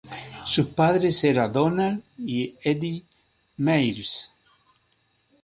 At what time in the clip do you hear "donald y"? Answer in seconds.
1.53-2.55